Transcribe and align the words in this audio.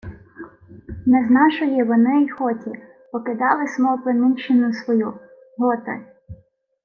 —Не 1.05 1.25
з 1.27 1.29
нашої 1.29 1.83
вини 1.83 2.23
й 2.23 2.29
хоті 2.29 2.71
покидали 3.11 3.67
смо 3.67 3.99
племінщину 4.03 4.73
свою. 4.73 5.13
Готи... 5.57 6.05